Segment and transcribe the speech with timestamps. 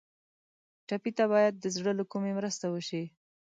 [0.87, 3.03] ټپي ته باید د زړه له کومي مرسته وشي.